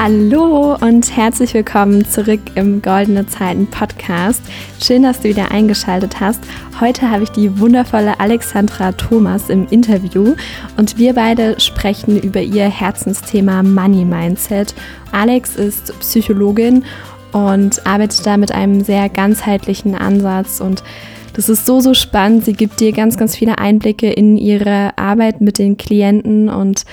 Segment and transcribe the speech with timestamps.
[0.00, 4.40] Hallo und herzlich willkommen zurück im Goldene Zeiten Podcast.
[4.80, 6.40] Schön, dass du wieder eingeschaltet hast.
[6.78, 10.36] Heute habe ich die wundervolle Alexandra Thomas im Interview
[10.76, 14.72] und wir beide sprechen über ihr Herzensthema Money Mindset.
[15.10, 16.84] Alex ist Psychologin
[17.32, 20.84] und arbeitet da mit einem sehr ganzheitlichen Ansatz und
[21.32, 22.44] das ist so, so spannend.
[22.44, 26.84] Sie gibt dir ganz, ganz viele Einblicke in ihre Arbeit mit den Klienten und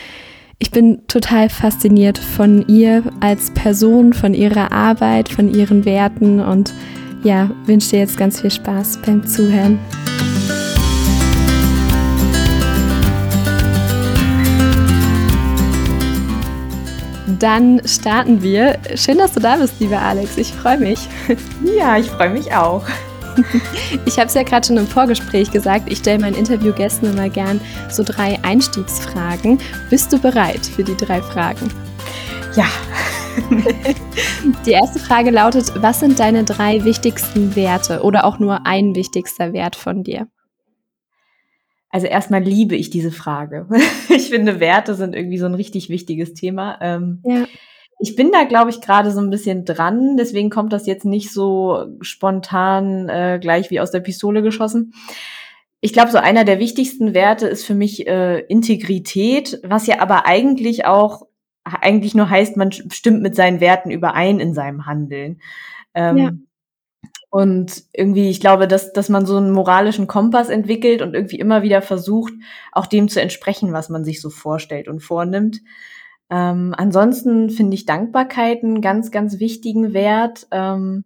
[0.60, 6.74] ich bin total fasziniert von ihr als Person, von ihrer Arbeit, von ihren Werten und
[7.24, 9.80] ja, wünsche dir jetzt ganz viel Spaß beim Zuhören.
[17.40, 18.78] Dann starten wir.
[18.96, 20.38] Schön, dass du da bist, lieber Alex.
[20.38, 21.00] Ich freue mich.
[21.78, 22.86] Ja, ich freue mich auch.
[24.06, 27.60] Ich habe es ja gerade schon im Vorgespräch gesagt, ich stelle meinen Interviewgästen immer gern
[27.90, 29.60] so drei Einstiegsfragen.
[29.90, 31.70] Bist du bereit für die drei Fragen?
[32.56, 32.66] Ja.
[34.66, 39.52] Die erste Frage lautet, was sind deine drei wichtigsten Werte oder auch nur ein wichtigster
[39.54, 40.28] Wert von dir?
[41.90, 43.68] Also erstmal liebe ich diese Frage.
[44.10, 46.78] Ich finde, Werte sind irgendwie so ein richtig wichtiges Thema.
[46.82, 47.46] Ähm, ja.
[48.00, 51.32] Ich bin da, glaube ich, gerade so ein bisschen dran, deswegen kommt das jetzt nicht
[51.32, 54.94] so spontan äh, gleich wie aus der Pistole geschossen.
[55.80, 60.26] Ich glaube, so einer der wichtigsten Werte ist für mich äh, Integrität, was ja aber
[60.26, 61.28] eigentlich auch
[61.64, 65.42] eigentlich nur heißt, man stimmt mit seinen Werten überein in seinem Handeln.
[65.94, 66.32] Ähm, ja.
[67.30, 71.64] Und irgendwie, ich glaube, dass, dass man so einen moralischen Kompass entwickelt und irgendwie immer
[71.64, 72.34] wieder versucht,
[72.72, 75.60] auch dem zu entsprechen, was man sich so vorstellt und vornimmt.
[76.30, 80.48] Ähm, ansonsten finde ich Dankbarkeit einen ganz, ganz wichtigen Wert.
[80.52, 81.06] Ähm,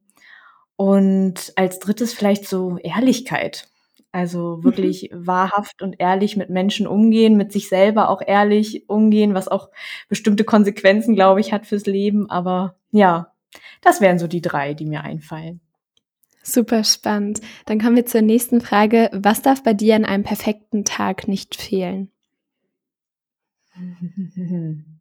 [0.79, 3.67] und als drittes vielleicht so Ehrlichkeit.
[4.13, 4.63] Also mhm.
[4.63, 5.27] wirklich mhm.
[5.27, 9.69] wahrhaft und ehrlich mit Menschen umgehen, mit sich selber auch ehrlich umgehen, was auch
[10.07, 12.29] bestimmte Konsequenzen, glaube ich, hat fürs Leben.
[12.29, 13.33] Aber ja,
[13.81, 15.59] das wären so die drei, die mir einfallen.
[16.43, 17.41] Super spannend.
[17.65, 19.09] Dann kommen wir zur nächsten Frage.
[19.11, 22.09] Was darf bei dir an einem perfekten Tag nicht fehlen?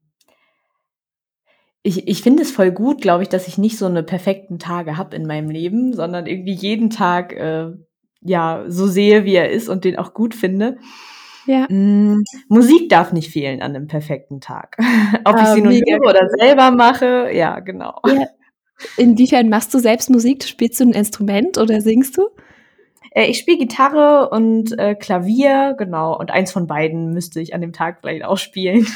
[1.88, 4.98] ich, ich finde es voll gut, glaube ich, dass ich nicht so eine perfekten Tage
[4.98, 7.70] habe in meinem Leben, sondern irgendwie jeden Tag äh,
[8.20, 10.76] ja so sehe, wie er ist und den auch gut finde.
[11.46, 11.66] Ja.
[11.70, 14.76] Mm, Musik darf nicht fehlen an einem perfekten Tag.
[15.24, 17.98] Ob ah, ich sie nun höre oder selber mache, ja, genau.
[18.06, 18.26] Ja.
[18.98, 20.44] Inwiefern machst du selbst Musik?
[20.44, 22.28] Spielst du ein Instrument oder singst du?
[23.10, 26.18] Äh, ich spiele Gitarre und äh, Klavier, genau.
[26.18, 28.86] Und eins von beiden müsste ich an dem Tag vielleicht auch spielen.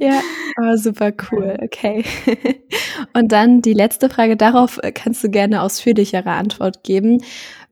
[0.00, 0.20] Ja,
[0.60, 1.58] oh, super cool.
[1.62, 2.04] Okay.
[3.14, 7.22] und dann die letzte Frage darauf äh, kannst du gerne ausführlichere Antwort geben.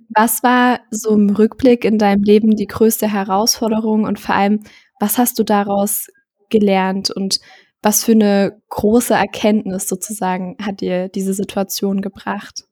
[0.08, 4.60] Was war so im Rückblick in deinem Leben die größte Herausforderung und vor allem,
[4.98, 6.08] was hast du daraus
[6.48, 7.40] gelernt und
[7.82, 12.64] was für eine große Erkenntnis sozusagen hat dir diese Situation gebracht?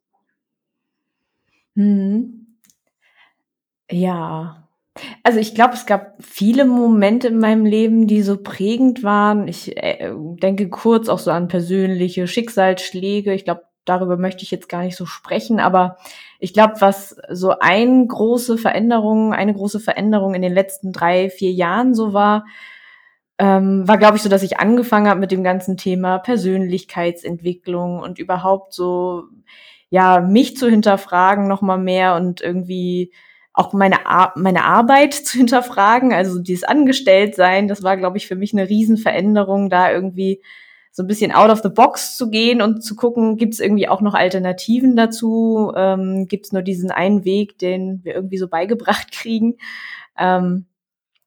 [1.77, 2.48] Hm.
[3.91, 4.69] Ja.
[5.23, 9.47] Also ich glaube, es gab viele Momente in meinem Leben, die so prägend waren.
[9.49, 13.33] Ich äh, denke kurz auch so an persönliche Schicksalsschläge.
[13.33, 15.97] Ich glaube, darüber möchte ich jetzt gar nicht so sprechen, aber
[16.41, 21.53] ich glaube, was so eine große Veränderung, eine große Veränderung in den letzten drei, vier
[21.53, 22.45] Jahren so war,
[23.39, 28.19] ähm, war, glaube ich, so, dass ich angefangen habe mit dem ganzen Thema Persönlichkeitsentwicklung und
[28.19, 29.25] überhaupt so,
[29.91, 33.13] ja, mich zu hinterfragen noch mal mehr und irgendwie
[33.59, 38.37] auch meine, Ar meine Arbeit zu hinterfragen, also dieses Angestelltsein, das war, glaube ich, für
[38.37, 40.43] mich eine Riesenveränderung, da irgendwie
[40.93, 43.89] so ein bisschen out of the box zu gehen und zu gucken, gibt es irgendwie
[43.89, 45.73] auch noch Alternativen dazu?
[45.77, 49.59] Ähm, gibt es nur diesen einen Weg, den wir irgendwie so beigebracht kriegen?
[50.19, 50.67] Ähm,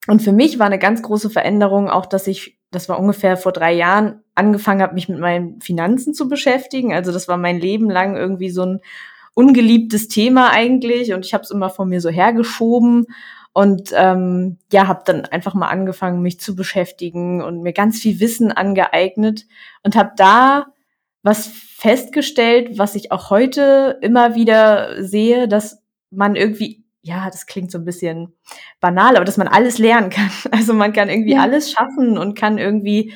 [0.07, 3.51] und für mich war eine ganz große Veränderung auch, dass ich, das war ungefähr vor
[3.51, 6.93] drei Jahren, angefangen habe, mich mit meinen Finanzen zu beschäftigen.
[6.93, 8.79] Also das war mein Leben lang irgendwie so ein
[9.33, 13.05] ungeliebtes Thema eigentlich und ich habe es immer von mir so hergeschoben
[13.53, 18.19] und ähm, ja, habe dann einfach mal angefangen, mich zu beschäftigen und mir ganz viel
[18.19, 19.45] Wissen angeeignet
[19.83, 20.67] und habe da
[21.23, 27.71] was festgestellt, was ich auch heute immer wieder sehe, dass man irgendwie, ja, das klingt
[27.71, 28.33] so ein bisschen
[28.79, 30.31] banal, aber dass man alles lernen kann.
[30.51, 31.41] Also man kann irgendwie ja.
[31.41, 33.13] alles schaffen und kann irgendwie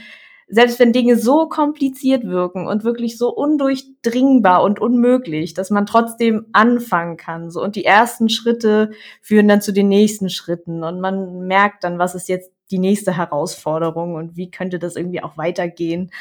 [0.47, 6.45] selbst wenn Dinge so kompliziert wirken und wirklich so undurchdringbar und unmöglich, dass man trotzdem
[6.53, 7.49] anfangen kann.
[7.49, 11.97] So und die ersten Schritte führen dann zu den nächsten Schritten und man merkt dann,
[11.97, 16.11] was ist jetzt die nächste Herausforderung und wie könnte das irgendwie auch weitergehen.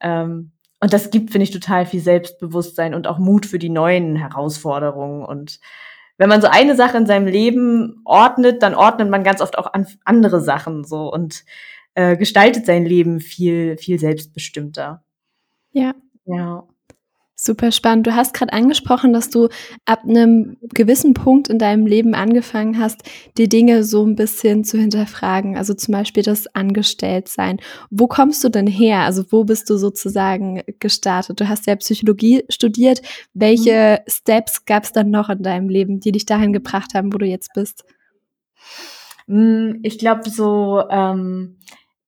[0.00, 4.16] Ähm, und das gibt, finde ich, total viel Selbstbewusstsein und auch Mut für die neuen
[4.16, 5.24] Herausforderungen.
[5.24, 5.60] Und
[6.18, 9.72] wenn man so eine Sache in seinem Leben ordnet, dann ordnet man ganz oft auch
[9.72, 11.10] an andere Sachen so.
[11.10, 11.44] Und
[11.94, 15.04] äh, gestaltet sein Leben viel, viel selbstbestimmter.
[15.72, 15.94] Ja.
[16.26, 16.66] Ja.
[17.36, 18.06] Super spannend.
[18.06, 19.48] Du hast gerade angesprochen, dass du
[19.86, 23.02] ab einem gewissen Punkt in deinem Leben angefangen hast,
[23.36, 25.56] die Dinge so ein bisschen zu hinterfragen.
[25.56, 27.58] Also zum Beispiel das Angestelltsein.
[27.90, 29.00] Wo kommst du denn her?
[29.00, 31.40] Also wo bist du sozusagen gestartet?
[31.40, 33.02] Du hast ja Psychologie studiert.
[33.34, 34.10] Welche mhm.
[34.10, 37.26] Steps gab es dann noch in deinem Leben, die dich dahin gebracht haben, wo du
[37.26, 37.84] jetzt bist?
[39.26, 41.56] Hm, ich glaube so ähm,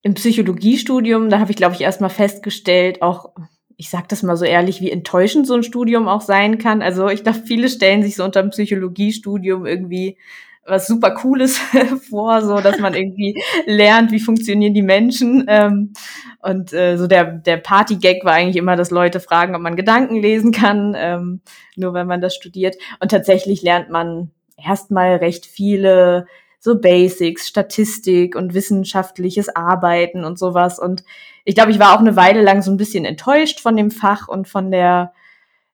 [0.07, 3.31] im Psychologiestudium, da habe ich glaube ich erstmal festgestellt, auch
[3.77, 6.81] ich sage das mal so ehrlich, wie enttäuschend so ein Studium auch sein kann.
[6.81, 10.17] Also ich glaube, viele stellen sich so unter dem Psychologiestudium irgendwie
[10.65, 11.59] was super Cooles
[12.09, 13.37] vor, so dass man irgendwie
[13.67, 15.45] lernt, wie funktionieren die Menschen.
[15.49, 15.93] Ähm,
[16.41, 20.23] und äh, so der, der Party-Gag war eigentlich immer, dass Leute fragen, ob man Gedanken
[20.23, 21.41] lesen kann, ähm,
[21.75, 22.77] nur wenn man das studiert.
[23.01, 26.27] Und tatsächlich lernt man erstmal recht viele
[26.67, 30.81] so Basics, Statistik und wissenschaftliches Arbeiten und sowas.
[30.81, 31.05] Und
[31.45, 34.27] ich glaube, ich war auch eine Weile lang so ein bisschen enttäuscht von dem Fach
[34.27, 35.13] und von der,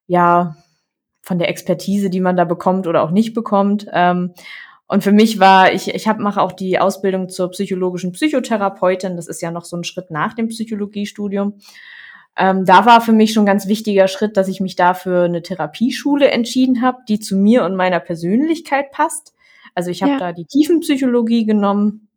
[0.07, 0.55] ja,
[1.23, 3.87] von der Expertise, die man da bekommt oder auch nicht bekommt.
[3.91, 4.35] Ähm,
[4.87, 9.17] und für mich war, ich, ich hab, mache auch die Ausbildung zur psychologischen Psychotherapeutin.
[9.17, 11.55] Das ist ja noch so ein Schritt nach dem Psychologiestudium.
[12.37, 15.41] Ähm, da war für mich schon ein ganz wichtiger Schritt, dass ich mich dafür eine
[15.41, 19.33] Therapieschule entschieden habe, die zu mir und meiner Persönlichkeit passt.
[19.75, 20.19] Also ich habe ja.
[20.19, 22.09] da die Tiefenpsychologie genommen.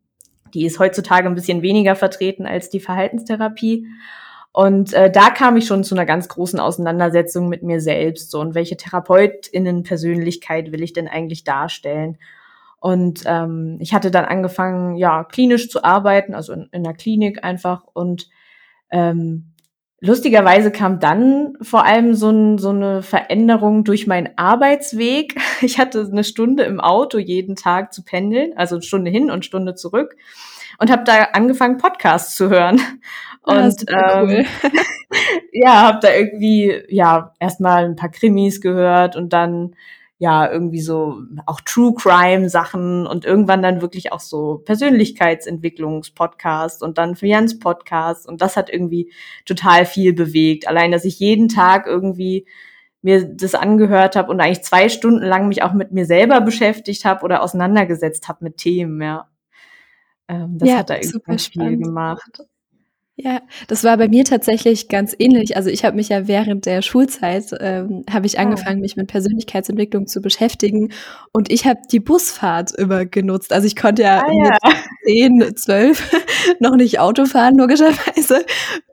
[0.54, 3.86] Die ist heutzutage ein bisschen weniger vertreten als die Verhaltenstherapie.
[4.52, 8.30] Und äh, da kam ich schon zu einer ganz großen Auseinandersetzung mit mir selbst.
[8.30, 12.16] So, und welche Therapeutinnen-Persönlichkeit will ich denn eigentlich darstellen?
[12.78, 17.44] Und ähm, ich hatte dann angefangen, ja, klinisch zu arbeiten, also in, in der Klinik
[17.44, 17.82] einfach.
[17.92, 18.30] Und
[18.90, 19.52] ähm,
[20.00, 25.36] Lustigerweise kam dann vor allem so, ein, so eine Veränderung durch meinen Arbeitsweg.
[25.62, 29.46] Ich hatte eine Stunde im Auto jeden Tag zu pendeln, also eine Stunde hin und
[29.46, 30.14] Stunde zurück
[30.78, 32.80] und habe da angefangen Podcasts zu hören
[33.42, 34.44] ah, und ähm, cool.
[35.52, 39.74] ja, habe da irgendwie ja erstmal ein paar Krimis gehört und dann
[40.18, 46.96] ja, irgendwie so auch True Crime Sachen und irgendwann dann wirklich auch so Persönlichkeitsentwicklungspodcasts und
[46.96, 49.12] dann Jans Podcast und das hat irgendwie
[49.44, 50.68] total viel bewegt.
[50.68, 52.46] Allein, dass ich jeden Tag irgendwie
[53.02, 57.04] mir das angehört habe und eigentlich zwei Stunden lang mich auch mit mir selber beschäftigt
[57.04, 59.28] habe oder auseinandergesetzt habe mit Themen, ja.
[60.28, 62.42] Ähm, das ja, hat da irgendwie viel gemacht.
[63.18, 65.56] Ja, das war bei mir tatsächlich ganz ähnlich.
[65.56, 68.42] Also ich habe mich ja während der Schulzeit ähm, habe ich ah.
[68.42, 70.92] angefangen, mich mit Persönlichkeitsentwicklung zu beschäftigen
[71.32, 73.54] und ich habe die Busfahrt immer genutzt.
[73.54, 74.58] Also ich konnte ja, ah, ja.
[75.06, 76.26] mit 10, 12
[76.60, 78.44] noch nicht Auto fahren, logischerweise.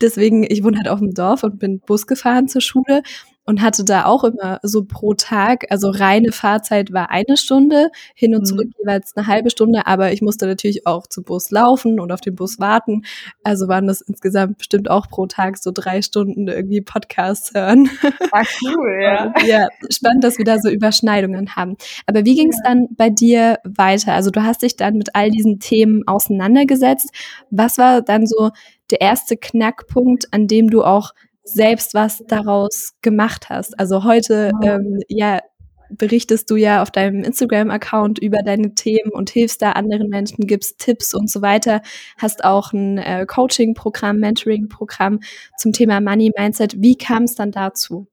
[0.02, 3.04] Deswegen, ich wohne halt auf dem Dorf und bin Bus gefahren zur Schule
[3.46, 8.36] und hatte da auch immer so pro Tag, also reine Fahrzeit war eine Stunde, hin
[8.36, 8.46] und mhm.
[8.46, 12.22] zurück jeweils eine halbe Stunde, aber ich musste natürlich auch zu Bus laufen und auf
[12.22, 13.04] den Bus warten.
[13.44, 17.90] Also waren das insgesamt bestimmt auch pro Tag so drei Stunden irgendwie Podcasts hören.
[18.32, 19.26] Ach cool, ja.
[19.26, 21.76] Und, ja, spannend, dass wir da so Überschneidungen haben.
[22.06, 22.70] Aber wie ging es ja.
[22.70, 24.14] dann bei dir weiter?
[24.14, 27.10] Also du hast dich dann mit all diesen Themen auseinandergesetzt.
[27.50, 28.52] Was war dann so
[28.92, 31.14] der erste Knackpunkt, an dem du auch
[31.44, 33.80] selbst was daraus gemacht hast.
[33.80, 35.40] Also heute, ähm, ja,
[35.90, 40.80] berichtest du ja auf deinem Instagram-Account über deine Themen und hilfst da anderen Menschen, gibst
[40.80, 41.82] Tipps und so weiter,
[42.18, 45.20] hast auch ein äh, Coaching-Programm, Mentoring-Programm
[45.58, 46.82] zum Thema Money Mindset.
[46.82, 48.08] Wie kam es dann dazu?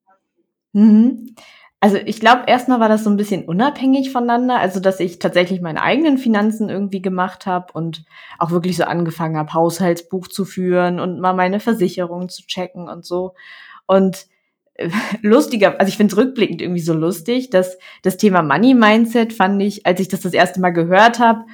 [0.73, 1.35] Mhm.
[1.83, 5.63] Also ich glaube, erstmal war das so ein bisschen unabhängig voneinander, also dass ich tatsächlich
[5.63, 8.05] meine eigenen Finanzen irgendwie gemacht habe und
[8.39, 13.07] auch wirklich so angefangen habe, Haushaltsbuch zu führen und mal meine Versicherung zu checken und
[13.07, 13.33] so.
[13.87, 14.27] Und
[14.75, 14.91] äh,
[15.23, 19.63] lustiger, also ich finde es rückblickend irgendwie so lustig, dass das Thema Money Mindset fand
[19.63, 21.47] ich, als ich das das erste Mal gehört habe,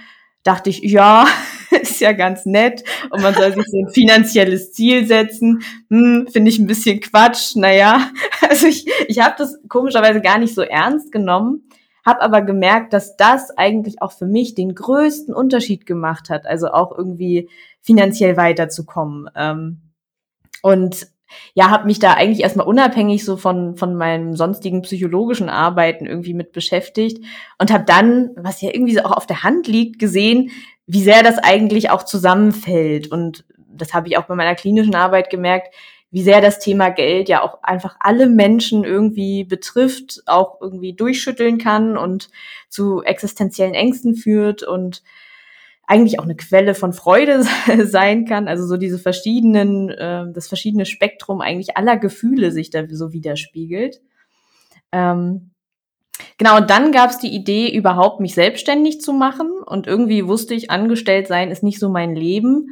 [0.46, 1.26] dachte ich, ja,
[1.70, 5.62] ist ja ganz nett und man soll sich so ein finanzielles Ziel setzen.
[5.90, 7.56] Hm, Finde ich ein bisschen Quatsch.
[7.56, 8.10] Naja,
[8.48, 11.68] also ich, ich habe das komischerweise gar nicht so ernst genommen,
[12.04, 16.68] habe aber gemerkt, dass das eigentlich auch für mich den größten Unterschied gemacht hat, also
[16.68, 17.48] auch irgendwie
[17.80, 19.28] finanziell weiterzukommen.
[19.34, 19.80] Ähm,
[20.62, 21.08] und
[21.54, 26.34] ja, habe mich da eigentlich erstmal unabhängig so von von meinem sonstigen psychologischen Arbeiten irgendwie
[26.34, 27.24] mit beschäftigt
[27.58, 30.50] und habe dann, was ja irgendwie so auch auf der Hand liegt, gesehen,
[30.86, 33.10] wie sehr das eigentlich auch zusammenfällt.
[33.10, 35.74] Und das habe ich auch bei meiner klinischen Arbeit gemerkt,
[36.10, 41.58] wie sehr das Thema Geld ja auch einfach alle Menschen irgendwie betrifft, auch irgendwie durchschütteln
[41.58, 42.30] kann und
[42.68, 44.62] zu existenziellen Ängsten führt.
[44.62, 45.02] Und
[45.86, 47.44] eigentlich auch eine Quelle von Freude
[47.84, 48.48] sein kann.
[48.48, 54.00] Also so diese verschiedenen, äh, das verschiedene Spektrum eigentlich aller Gefühle sich da so widerspiegelt.
[54.92, 55.52] Ähm,
[56.38, 59.50] genau, und dann gab es die Idee, überhaupt mich selbstständig zu machen.
[59.64, 62.70] Und irgendwie wusste ich, angestellt sein ist nicht so mein Leben.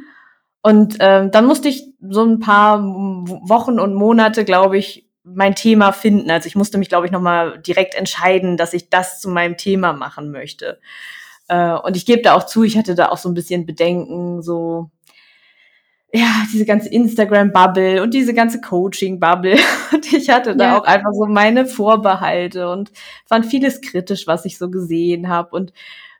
[0.61, 5.91] Und ähm, dann musste ich so ein paar Wochen und Monate, glaube ich, mein Thema
[5.91, 6.29] finden.
[6.29, 9.93] Also ich musste mich, glaube ich, nochmal direkt entscheiden, dass ich das zu meinem Thema
[9.93, 10.79] machen möchte.
[11.47, 14.41] Äh, und ich gebe da auch zu, ich hatte da auch so ein bisschen Bedenken,
[14.41, 14.89] so
[16.13, 19.57] ja, diese ganze Instagram-Bubble und diese ganze Coaching-Bubble.
[19.93, 20.79] Und ich hatte da ja.
[20.79, 22.91] auch einfach so meine Vorbehalte und
[23.25, 25.55] fand vieles kritisch, was ich so gesehen habe.
[25.55, 25.73] Und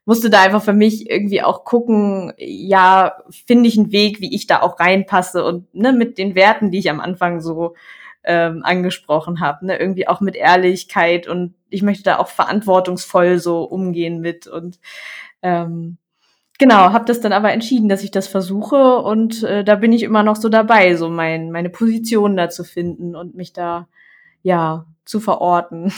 [0.06, 3.14] musste da einfach für mich irgendwie auch gucken, ja,
[3.48, 6.80] finde ich einen Weg, wie ich da auch reinpasse und ne, mit den Werten, die
[6.80, 7.76] ich am Anfang so
[8.24, 13.64] ähm, angesprochen habe, ne, irgendwie auch mit Ehrlichkeit und ich möchte da auch verantwortungsvoll so
[13.64, 14.80] umgehen mit und
[15.42, 15.98] ähm,
[16.58, 20.04] genau, habe das dann aber entschieden, dass ich das versuche und äh, da bin ich
[20.04, 23.88] immer noch so dabei, so mein, meine Position da zu finden und mich da
[24.42, 25.94] ja zu verorten.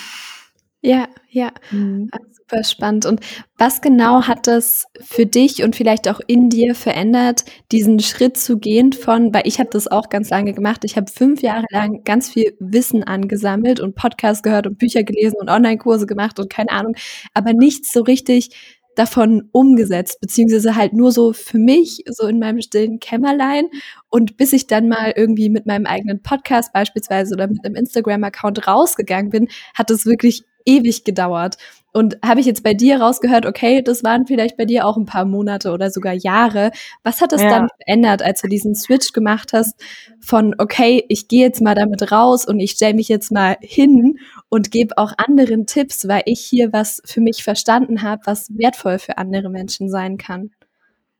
[0.81, 1.51] Ja, ja.
[1.71, 2.09] Mhm.
[2.49, 3.05] Super spannend.
[3.05, 3.19] Und
[3.57, 8.57] was genau hat das für dich und vielleicht auch in dir verändert, diesen Schritt zu
[8.57, 10.85] gehen von, weil ich habe das auch ganz lange gemacht.
[10.85, 15.35] Ich habe fünf Jahre lang ganz viel Wissen angesammelt und Podcasts gehört und Bücher gelesen
[15.41, 16.95] und Online-Kurse gemacht und keine Ahnung,
[17.33, 18.51] aber nichts so richtig
[18.95, 23.65] davon umgesetzt, beziehungsweise halt nur so für mich, so in meinem stillen Kämmerlein.
[24.09, 28.67] Und bis ich dann mal irgendwie mit meinem eigenen Podcast beispielsweise oder mit einem Instagram-Account
[28.67, 31.57] rausgegangen bin, hat es wirklich ewig gedauert.
[31.93, 35.05] Und habe ich jetzt bei dir rausgehört, okay, das waren vielleicht bei dir auch ein
[35.05, 36.69] paar Monate oder sogar Jahre.
[37.01, 37.49] Was hat das ja.
[37.49, 39.81] dann verändert, als du diesen Switch gemacht hast
[40.19, 44.19] von, okay, ich gehe jetzt mal damit raus und ich stelle mich jetzt mal hin
[44.49, 48.99] und gebe auch anderen Tipps, weil ich hier was für mich verstanden habe, was wertvoll
[48.99, 50.51] für andere Menschen sein kann?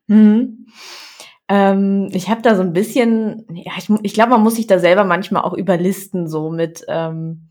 [0.06, 0.68] Mhm.
[1.50, 4.80] Ähm, ich habe da so ein bisschen, ja, ich, ich glaube, man muss sich da
[4.80, 7.47] selber manchmal auch überlisten, so mit, ähm,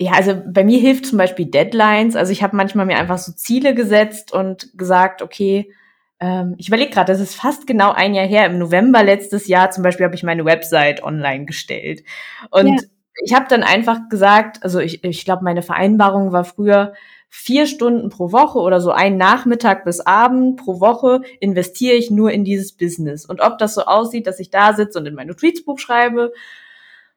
[0.00, 2.16] ja, also bei mir hilft zum Beispiel Deadlines.
[2.16, 5.74] Also ich habe manchmal mir einfach so Ziele gesetzt und gesagt, okay,
[6.20, 8.46] ähm, ich überlege gerade, das ist fast genau ein Jahr her.
[8.46, 12.02] Im November letztes Jahr zum Beispiel habe ich meine Website online gestellt.
[12.50, 12.76] Und ja.
[13.22, 16.94] ich habe dann einfach gesagt, also ich, ich glaube, meine Vereinbarung war früher,
[17.28, 22.32] vier Stunden pro Woche oder so einen Nachmittag bis Abend pro Woche investiere ich nur
[22.32, 23.26] in dieses Business.
[23.26, 26.32] Und ob das so aussieht, dass ich da sitze und in mein Notizbuch schreibe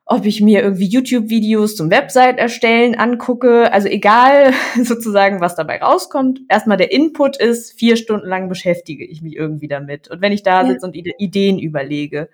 [0.06, 3.72] ob ich mir irgendwie YouTube-Videos zum Website erstellen angucke.
[3.72, 6.42] Also egal sozusagen, was dabei rauskommt.
[6.50, 10.10] Erstmal der Input ist, vier Stunden lang beschäftige ich mich irgendwie damit.
[10.10, 10.68] Und wenn ich da ja.
[10.68, 12.30] sitze und Ideen überlege.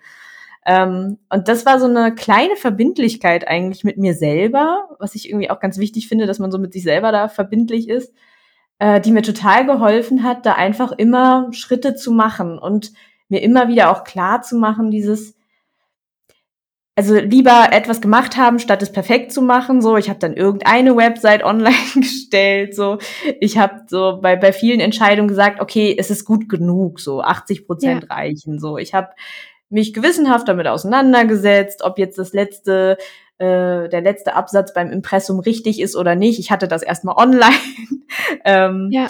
[0.66, 5.48] Ähm, und das war so eine kleine Verbindlichkeit eigentlich mit mir selber, was ich irgendwie
[5.50, 8.12] auch ganz wichtig finde, dass man so mit sich selber da verbindlich ist,
[8.78, 12.92] äh, die mir total geholfen hat, da einfach immer Schritte zu machen und
[13.28, 15.34] mir immer wieder auch klar zu machen, dieses,
[17.00, 19.80] also lieber etwas gemacht haben, statt es perfekt zu machen.
[19.80, 22.76] So, ich habe dann irgendeine Website online gestellt.
[22.76, 22.98] So,
[23.40, 27.00] ich habe so bei bei vielen Entscheidungen gesagt, okay, es ist gut genug.
[27.00, 28.14] So 80 Prozent ja.
[28.14, 28.58] reichen.
[28.58, 29.08] So, ich habe
[29.70, 32.98] mich gewissenhaft damit auseinandergesetzt, ob jetzt das letzte
[33.38, 36.38] äh, der letzte Absatz beim Impressum richtig ist oder nicht.
[36.38, 37.56] Ich hatte das erstmal online.
[38.44, 39.08] ähm, ja.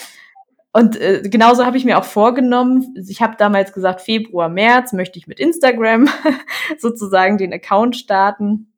[0.73, 5.19] Und äh, genauso habe ich mir auch vorgenommen, ich habe damals gesagt, Februar, März möchte
[5.19, 6.09] ich mit Instagram
[6.79, 8.73] sozusagen den Account starten.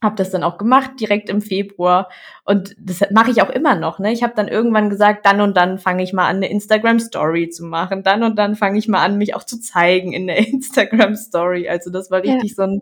[0.00, 2.08] Habe das dann auch gemacht, direkt im Februar.
[2.44, 3.98] Und das mache ich auch immer noch.
[3.98, 4.12] Ne?
[4.12, 7.64] Ich habe dann irgendwann gesagt, dann und dann fange ich mal an, eine Instagram-Story zu
[7.64, 8.02] machen.
[8.02, 11.68] Dann und dann fange ich mal an, mich auch zu zeigen in der Instagram-Story.
[11.68, 12.54] Also das war richtig ja.
[12.56, 12.80] so, ein,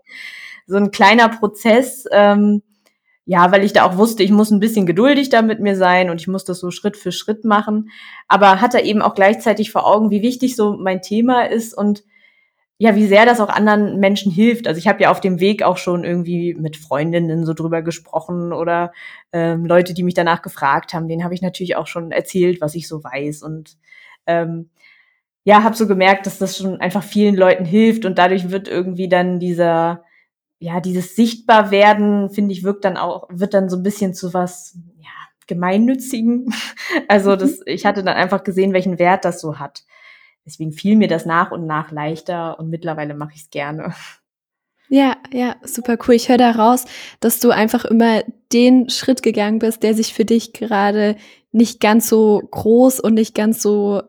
[0.67, 2.05] so ein kleiner Prozess.
[2.11, 2.63] Ähm,
[3.31, 6.09] ja, weil ich da auch wusste, ich muss ein bisschen geduldig da mit mir sein
[6.09, 7.89] und ich muss das so Schritt für Schritt machen.
[8.27, 12.03] Aber hatte eben auch gleichzeitig vor Augen, wie wichtig so mein Thema ist und
[12.77, 14.67] ja, wie sehr das auch anderen Menschen hilft.
[14.67, 18.51] Also ich habe ja auf dem Weg auch schon irgendwie mit Freundinnen so drüber gesprochen
[18.51, 18.91] oder
[19.31, 22.75] ähm, Leute, die mich danach gefragt haben, denen habe ich natürlich auch schon erzählt, was
[22.75, 23.77] ich so weiß und
[24.27, 24.71] ähm,
[25.45, 29.07] ja, habe so gemerkt, dass das schon einfach vielen Leuten hilft und dadurch wird irgendwie
[29.07, 30.03] dann dieser
[30.61, 34.77] ja, dieses Sichtbarwerden, finde ich, wirkt dann auch, wird dann so ein bisschen zu was,
[34.99, 35.09] ja,
[35.47, 36.53] gemeinnützigen.
[37.07, 37.63] Also das, mhm.
[37.67, 39.83] ich hatte dann einfach gesehen, welchen Wert das so hat.
[40.45, 43.93] Deswegen fiel mir das nach und nach leichter und mittlerweile mache ich es gerne.
[44.89, 46.15] Ja, ja, super cool.
[46.15, 46.83] Ich höre da raus,
[47.21, 51.15] dass du einfach immer den Schritt gegangen bist, der sich für dich gerade
[51.53, 54.01] nicht ganz so groß und nicht ganz so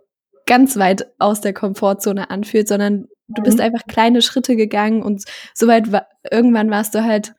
[0.45, 3.65] ganz weit aus der Komfortzone anfühlt, sondern du bist mhm.
[3.65, 5.25] einfach kleine Schritte gegangen und
[5.55, 7.35] soweit war, irgendwann warst du halt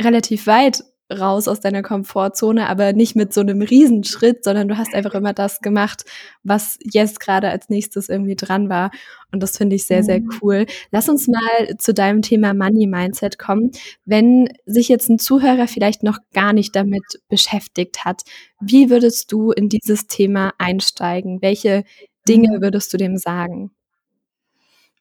[0.00, 4.92] relativ weit raus aus deiner Komfortzone, aber nicht mit so einem Riesenschritt, sondern du hast
[4.94, 6.04] einfach immer das gemacht,
[6.42, 8.90] was jetzt gerade als nächstes irgendwie dran war.
[9.32, 10.30] Und das finde ich sehr, sehr mhm.
[10.42, 10.66] cool.
[10.90, 13.70] Lass uns mal zu deinem Thema Money Mindset kommen.
[14.04, 18.22] Wenn sich jetzt ein Zuhörer vielleicht noch gar nicht damit beschäftigt hat,
[18.60, 21.40] wie würdest du in dieses Thema einsteigen?
[21.40, 21.84] Welche
[22.28, 22.62] Dinge mhm.
[22.62, 23.70] würdest du dem sagen?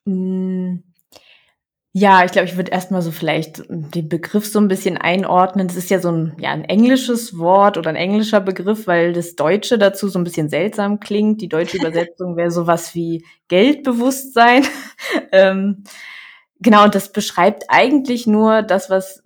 [0.05, 0.83] Hm,
[1.97, 5.67] Ja, ich glaube, ich würde erstmal so vielleicht den Begriff so ein bisschen einordnen.
[5.69, 9.35] Das ist ja so ein, ja, ein englisches Wort oder ein englischer Begriff, weil das
[9.37, 11.39] Deutsche dazu so ein bisschen seltsam klingt.
[11.41, 14.65] Die deutsche Übersetzung wäre sowas wie Geldbewusstsein.
[15.31, 15.85] ähm,
[16.59, 19.23] genau, und das beschreibt eigentlich nur das, was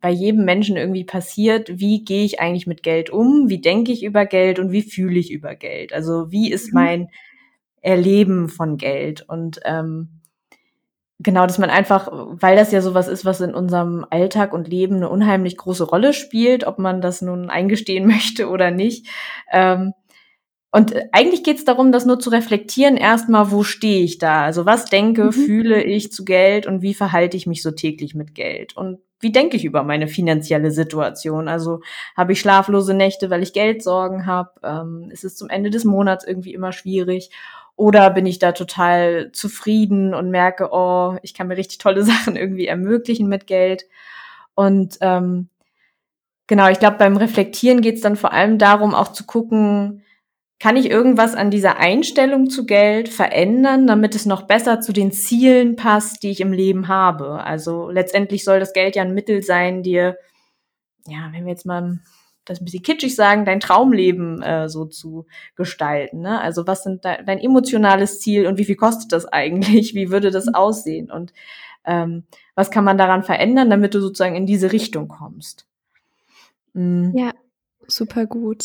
[0.00, 1.78] bei jedem Menschen irgendwie passiert.
[1.78, 3.48] Wie gehe ich eigentlich mit Geld um?
[3.48, 5.92] Wie denke ich über Geld und wie fühle ich über Geld?
[5.92, 6.74] Also wie ist mhm.
[6.74, 7.08] mein
[7.82, 9.28] Erleben von Geld?
[9.28, 10.22] Und ähm,
[11.24, 14.96] Genau, dass man einfach, weil das ja sowas ist, was in unserem Alltag und Leben
[14.96, 19.06] eine unheimlich große Rolle spielt, ob man das nun eingestehen möchte oder nicht.
[19.52, 19.92] Ähm,
[20.72, 24.42] und eigentlich geht es darum, das nur zu reflektieren, erstmal, wo stehe ich da?
[24.42, 25.32] Also was denke, mhm.
[25.32, 28.74] fühle ich zu Geld und wie verhalte ich mich so täglich mit Geld?
[28.74, 31.46] Und wie denke ich über meine finanzielle Situation?
[31.46, 31.80] Also
[32.16, 34.50] habe ich schlaflose Nächte, weil ich Geldsorgen habe?
[34.64, 37.30] Ähm, ist es zum Ende des Monats irgendwie immer schwierig?
[37.76, 42.36] Oder bin ich da total zufrieden und merke, oh, ich kann mir richtig tolle Sachen
[42.36, 43.84] irgendwie ermöglichen mit Geld.
[44.54, 45.48] Und ähm,
[46.46, 50.02] genau, ich glaube, beim Reflektieren geht es dann vor allem darum, auch zu gucken,
[50.62, 55.10] kann ich irgendwas an dieser Einstellung zu Geld verändern, damit es noch besser zu den
[55.10, 57.42] Zielen passt, die ich im Leben habe?
[57.42, 60.16] Also letztendlich soll das Geld ja ein Mittel sein, dir,
[61.08, 61.98] ja, wenn wir jetzt mal
[62.44, 66.20] das ein bisschen kitschig sagen, dein Traumleben äh, so zu gestalten.
[66.20, 66.40] Ne?
[66.40, 69.94] Also was sind de dein emotionales Ziel und wie viel kostet das eigentlich?
[69.94, 70.54] Wie würde das mhm.
[70.54, 71.10] aussehen?
[71.10, 71.32] Und
[71.84, 75.66] ähm, was kann man daran verändern, damit du sozusagen in diese Richtung kommst?
[76.74, 77.12] Mhm.
[77.16, 77.32] Ja,
[77.86, 78.64] super gut.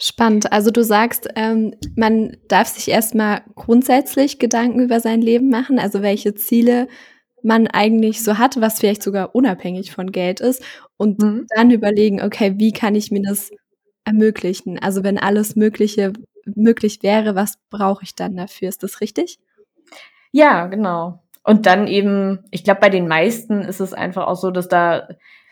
[0.00, 0.52] Spannend.
[0.52, 6.02] Also du sagst, ähm, man darf sich erstmal grundsätzlich Gedanken über sein Leben machen, also
[6.02, 6.88] welche Ziele
[7.42, 10.64] man eigentlich so hat, was vielleicht sogar unabhängig von Geld ist
[10.96, 11.46] und mhm.
[11.54, 13.50] dann überlegen, okay, wie kann ich mir das
[14.04, 14.78] ermöglichen?
[14.78, 16.12] Also wenn alles Mögliche
[16.44, 18.68] möglich wäre, was brauche ich dann dafür?
[18.68, 19.38] Ist das richtig?
[20.30, 21.22] Ja, genau.
[21.42, 25.08] Und dann eben, ich glaube, bei den meisten ist es einfach auch so, dass da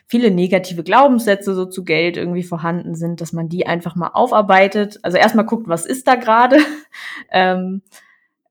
[0.06, 4.98] viele negative Glaubenssätze so zu Geld irgendwie vorhanden sind, dass man die einfach mal aufarbeitet.
[5.02, 6.58] Also erstmal guckt, was ist da gerade?
[7.30, 7.82] ähm,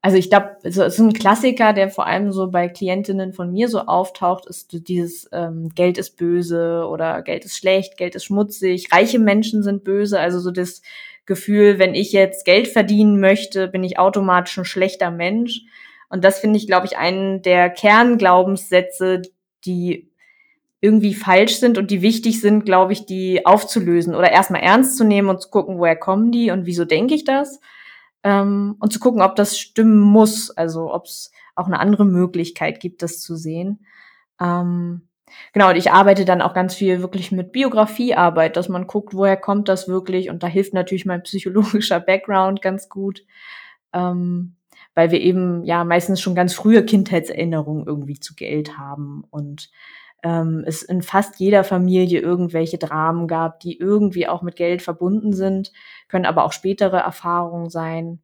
[0.04, 3.68] also ich glaube, so, so ein Klassiker, der vor allem so bei Klientinnen von mir
[3.68, 8.92] so auftaucht, ist dieses ähm, Geld ist böse oder Geld ist schlecht, Geld ist schmutzig,
[8.92, 10.20] reiche Menschen sind böse.
[10.20, 10.82] Also so das
[11.28, 15.62] Gefühl, wenn ich jetzt Geld verdienen möchte, bin ich automatisch ein schlechter Mensch.
[16.10, 19.22] Und das finde ich, glaube ich, einen der Kernglaubenssätze,
[19.66, 20.10] die
[20.82, 25.04] irgendwie falsch sind und die wichtig sind, glaube ich, die aufzulösen oder erstmal ernst zu
[25.04, 27.60] nehmen und zu gucken, woher kommen die und wieso denke ich das
[28.23, 32.79] ähm, und zu gucken, ob das stimmen muss, also ob es auch eine andere Möglichkeit
[32.79, 33.86] gibt, das zu sehen.
[34.39, 35.07] Ähm,
[35.53, 39.38] genau, und ich arbeite dann auch ganz viel wirklich mit Biografiearbeit, dass man guckt, woher
[39.38, 43.23] kommt das wirklich und da hilft natürlich mein psychologischer Background ganz gut.
[43.93, 44.55] Ähm,
[44.93, 49.69] weil wir eben ja meistens schon ganz frühe Kindheitserinnerungen irgendwie zu Geld haben und
[50.23, 55.34] ähm, es in fast jeder Familie irgendwelche Dramen gab, die irgendwie auch mit Geld verbunden
[55.34, 55.71] sind,
[56.07, 58.19] können aber auch spätere Erfahrungen sein.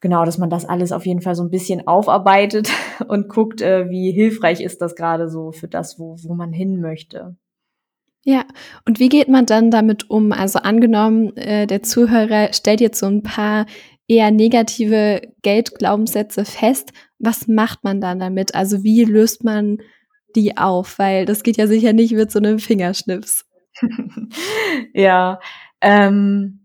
[0.00, 2.70] Genau, dass man das alles auf jeden Fall so ein bisschen aufarbeitet
[3.08, 6.80] und guckt, äh, wie hilfreich ist das gerade so für das, wo, wo man hin
[6.80, 7.36] möchte.
[8.24, 8.44] Ja,
[8.86, 10.32] und wie geht man dann damit um?
[10.32, 13.64] Also angenommen, äh, der Zuhörer stellt jetzt so ein paar
[14.08, 16.92] eher negative Geldglaubenssätze fest.
[17.18, 18.54] Was macht man dann damit?
[18.54, 19.78] Also wie löst man
[20.36, 20.98] die auf?
[20.98, 23.46] Weil das geht ja sicher nicht mit so einem Fingerschnips.
[24.94, 25.40] ja,
[25.80, 26.60] ähm,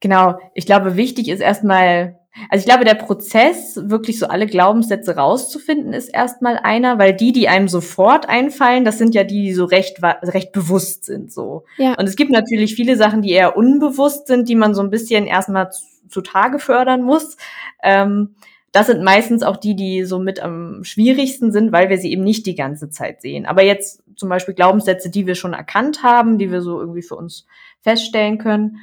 [0.00, 0.38] genau.
[0.54, 5.92] Ich glaube, wichtig ist erstmal, also ich glaube, der Prozess, wirklich so alle Glaubenssätze rauszufinden,
[5.92, 9.64] ist erstmal einer, weil die, die einem sofort einfallen, das sind ja die, die so
[9.64, 11.64] recht, recht bewusst sind, so.
[11.78, 11.94] Ja.
[11.94, 15.26] Und es gibt natürlich viele Sachen, die eher unbewusst sind, die man so ein bisschen
[15.26, 15.70] erstmal
[16.08, 17.36] zutage fördern muss.
[17.82, 18.36] Ähm,
[18.72, 22.24] das sind meistens auch die, die so mit am schwierigsten sind, weil wir sie eben
[22.24, 23.44] nicht die ganze Zeit sehen.
[23.44, 27.16] Aber jetzt zum Beispiel Glaubenssätze, die wir schon erkannt haben, die wir so irgendwie für
[27.16, 27.46] uns
[27.82, 28.78] feststellen können.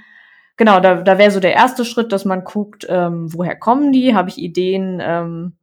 [0.57, 4.13] Genau, da, da wäre so der erste Schritt, dass man guckt, ähm, woher kommen die?
[4.13, 5.53] Habe ich Ideen, ähm,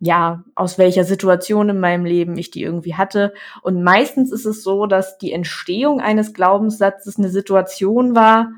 [0.00, 3.32] ja, aus welcher Situation in meinem Leben ich die irgendwie hatte.
[3.62, 8.50] Und meistens ist es so, dass die Entstehung eines Glaubenssatzes eine Situation war,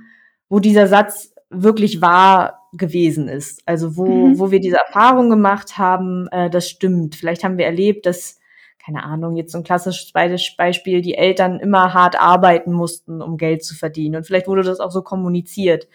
[0.48, 3.62] wo dieser Satz wirklich wahr gewesen ist.
[3.66, 4.38] Also wo, mhm.
[4.38, 7.14] wo wir diese Erfahrung gemacht haben, äh, das stimmt.
[7.14, 8.38] Vielleicht haben wir erlebt, dass,
[8.84, 10.12] keine Ahnung, jetzt so ein klassisches
[10.56, 14.16] Beispiel, die Eltern immer hart arbeiten mussten, um Geld zu verdienen.
[14.16, 15.88] Und vielleicht wurde das auch so kommuniziert.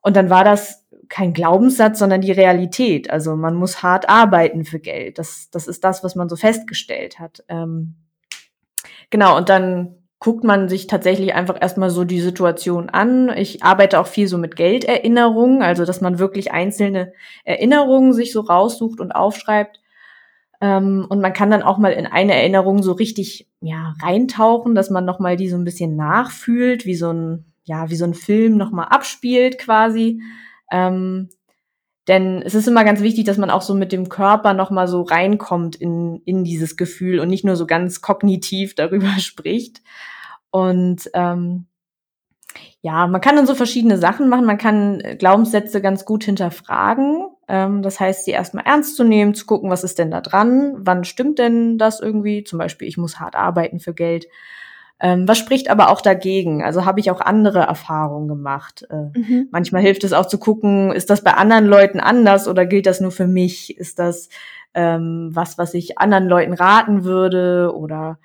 [0.00, 3.10] Und dann war das kein Glaubenssatz, sondern die Realität.
[3.10, 5.18] Also man muss hart arbeiten für Geld.
[5.18, 7.44] Das, das ist das, was man so festgestellt hat.
[7.48, 7.96] Ähm,
[9.10, 13.30] genau, und dann guckt man sich tatsächlich einfach erstmal so die Situation an.
[13.36, 17.12] Ich arbeite auch viel so mit Gelderinnerungen, also dass man wirklich einzelne
[17.44, 19.80] Erinnerungen sich so raussucht und aufschreibt.
[20.60, 24.88] Ähm, und man kann dann auch mal in eine Erinnerung so richtig ja, reintauchen, dass
[24.90, 28.56] man nochmal die so ein bisschen nachfühlt, wie so ein, ja, wie so ein Film
[28.56, 30.22] nochmal abspielt quasi.
[30.72, 31.28] Ähm,
[32.08, 35.02] denn es ist immer ganz wichtig, dass man auch so mit dem Körper nochmal so
[35.02, 39.82] reinkommt in, in dieses Gefühl und nicht nur so ganz kognitiv darüber spricht.
[40.50, 41.66] Und ähm,
[42.80, 44.46] ja, man kann dann so verschiedene Sachen machen.
[44.46, 47.26] Man kann äh, Glaubenssätze ganz gut hinterfragen.
[47.48, 50.74] Ähm, das heißt, sie erstmal ernst zu nehmen, zu gucken, was ist denn da dran?
[50.78, 52.44] Wann stimmt denn das irgendwie?
[52.44, 54.26] Zum Beispiel, ich muss hart arbeiten für Geld.
[54.98, 56.62] Ähm, was spricht aber auch dagegen?
[56.62, 58.86] Also habe ich auch andere Erfahrungen gemacht.
[58.90, 59.48] Äh, mhm.
[59.50, 63.00] Manchmal hilft es auch zu gucken, ist das bei anderen Leuten anders oder gilt das
[63.00, 63.76] nur für mich?
[63.76, 64.30] Ist das
[64.74, 67.74] ähm, was, was ich anderen Leuten raten würde?
[67.74, 68.18] Oder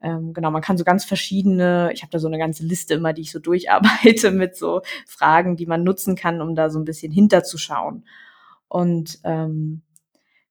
[0.00, 3.12] ähm, genau, man kann so ganz verschiedene, ich habe da so eine ganze Liste immer,
[3.12, 6.84] die ich so durcharbeite mit so Fragen, die man nutzen kann, um da so ein
[6.84, 8.04] bisschen hinterzuschauen.
[8.68, 9.82] Und ähm,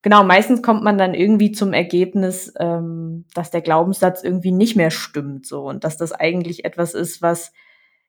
[0.06, 4.92] genau, meistens kommt man dann irgendwie zum Ergebnis, ähm, dass der Glaubenssatz irgendwie nicht mehr
[4.92, 7.52] stimmt so und dass das eigentlich etwas ist, was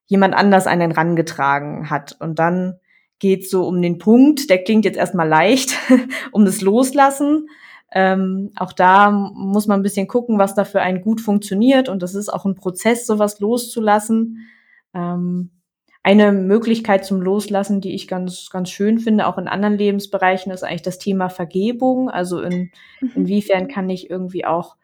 [0.05, 2.15] jemand anders an den rangetragen hat.
[2.19, 2.75] Und dann
[3.17, 5.75] geht so um den Punkt, der klingt jetzt erstmal leicht,
[6.31, 7.47] um das Loslassen.
[7.91, 11.89] Ähm, auch da muss man ein bisschen gucken, was da für einen gut funktioniert.
[11.89, 14.47] Und das ist auch ein Prozess, sowas loszulassen.
[14.93, 15.49] Ähm,
[16.07, 20.63] eine Möglichkeit zum Loslassen, die ich ganz, ganz schön finde, auch in anderen Lebensbereichen, ist
[20.63, 22.09] eigentlich das Thema Vergebung.
[22.09, 23.11] Also in, mhm.
[23.13, 24.77] inwiefern kann ich irgendwie auch,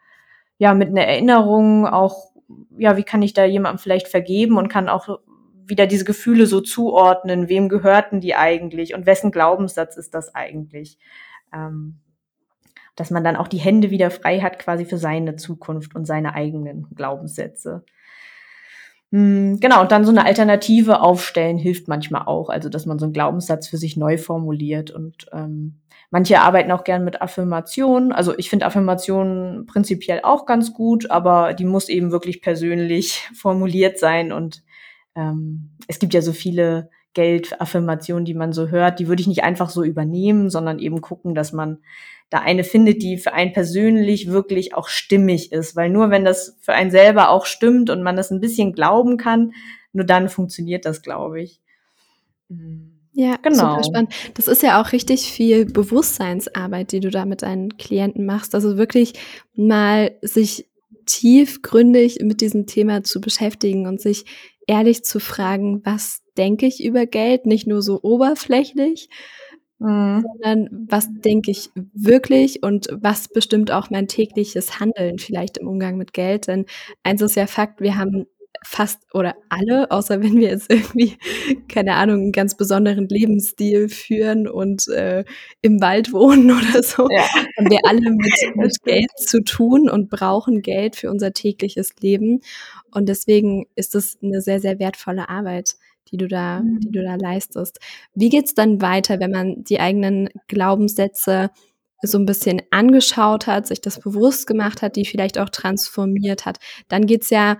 [0.58, 2.32] ja, mit einer Erinnerung auch,
[2.76, 5.18] ja, wie kann ich da jemandem vielleicht vergeben und kann auch
[5.64, 10.98] wieder diese Gefühle so zuordnen, wem gehörten die eigentlich und wessen Glaubenssatz ist das eigentlich?
[11.54, 12.00] Ähm,
[12.96, 16.34] dass man dann auch die Hände wieder frei hat quasi für seine Zukunft und seine
[16.34, 17.82] eigenen Glaubenssätze.
[19.14, 23.04] Hm, genau, und dann so eine Alternative aufstellen hilft manchmal auch, also dass man so
[23.04, 24.90] einen Glaubenssatz für sich neu formuliert.
[24.90, 25.76] Und ähm,
[26.10, 28.10] manche arbeiten auch gern mit Affirmationen.
[28.10, 34.00] Also ich finde Affirmationen prinzipiell auch ganz gut, aber die muss eben wirklich persönlich formuliert
[34.00, 34.32] sein.
[34.32, 34.64] Und
[35.14, 39.44] ähm, es gibt ja so viele Geldaffirmationen, die man so hört, die würde ich nicht
[39.44, 41.78] einfach so übernehmen, sondern eben gucken, dass man
[42.34, 45.76] da eine findet, die für einen persönlich wirklich auch stimmig ist.
[45.76, 49.16] Weil nur wenn das für einen selber auch stimmt und man das ein bisschen glauben
[49.16, 49.52] kann,
[49.92, 51.60] nur dann funktioniert das, glaube ich.
[52.48, 52.90] Mhm.
[53.12, 53.76] Ja, genau.
[53.76, 54.14] super spannend.
[54.34, 58.56] Das ist ja auch richtig viel Bewusstseinsarbeit, die du da mit deinen Klienten machst.
[58.56, 59.12] Also wirklich
[59.54, 60.66] mal sich
[61.06, 64.24] tiefgründig mit diesem Thema zu beschäftigen und sich
[64.66, 69.08] ehrlich zu fragen, was denke ich über Geld, nicht nur so oberflächlich,
[69.78, 70.24] mhm.
[70.32, 75.96] sondern was denke ich wirklich und was bestimmt auch mein tägliches Handeln vielleicht im Umgang
[75.96, 76.46] mit Geld.
[76.46, 76.66] Denn
[77.02, 78.26] eins ist ja Fakt, wir haben
[78.66, 81.16] fast oder alle, außer wenn wir jetzt irgendwie,
[81.68, 85.24] keine Ahnung, einen ganz besonderen Lebensstil führen und äh,
[85.62, 87.22] im Wald wohnen oder so, ja.
[87.56, 92.40] haben wir alle mit, mit Geld zu tun und brauchen Geld für unser tägliches Leben.
[92.90, 95.76] Und deswegen ist es eine sehr, sehr wertvolle Arbeit
[96.10, 96.80] die du da, mhm.
[96.80, 97.78] die du da leistest.
[98.14, 101.50] Wie geht's dann weiter, wenn man die eigenen Glaubenssätze
[102.02, 106.58] so ein bisschen angeschaut hat, sich das bewusst gemacht hat, die vielleicht auch transformiert hat?
[106.88, 107.58] Dann geht's ja,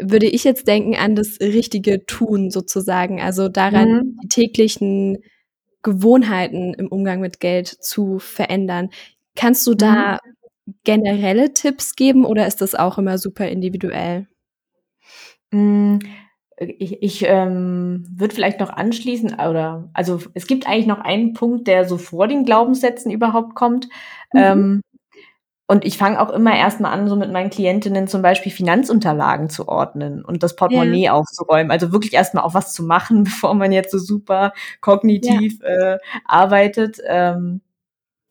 [0.00, 4.18] würde ich jetzt denken, an das richtige Tun sozusagen, also daran, mhm.
[4.22, 5.18] die täglichen
[5.82, 8.90] Gewohnheiten im Umgang mit Geld zu verändern.
[9.36, 10.18] Kannst du da
[10.66, 10.74] mhm.
[10.84, 14.26] generelle Tipps geben oder ist das auch immer super individuell?
[16.58, 21.66] Ich, ich ähm, würde vielleicht noch anschließen, oder also es gibt eigentlich noch einen Punkt,
[21.68, 23.88] der so vor den Glaubenssätzen überhaupt kommt.
[24.32, 24.40] Mhm.
[24.40, 24.82] Ähm,
[25.68, 29.66] und ich fange auch immer erstmal an, so mit meinen Klientinnen zum Beispiel Finanzunterlagen zu
[29.66, 31.12] ordnen und das Portemonnaie ja.
[31.12, 31.72] aufzuräumen.
[31.72, 35.94] Also wirklich erstmal auch was zu machen, bevor man jetzt so super kognitiv ja.
[35.94, 37.00] äh, arbeitet.
[37.04, 37.62] Ähm,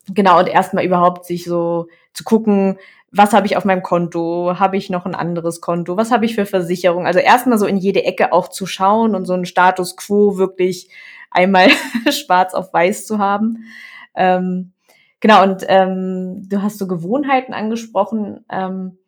[0.08, 2.78] genau, und erstmal überhaupt sich so zu gucken,
[3.16, 6.34] was habe ich auf meinem Konto, habe ich noch ein anderes Konto, was habe ich
[6.34, 7.06] für Versicherung.
[7.06, 10.88] Also erstmal so in jede Ecke auch zu schauen und so einen Status quo wirklich
[11.30, 11.68] einmal
[12.10, 13.64] schwarz auf weiß zu haben.
[14.14, 14.72] Ähm,
[15.20, 18.44] genau, und ähm, du hast so Gewohnheiten angesprochen.
[18.50, 18.98] Ähm,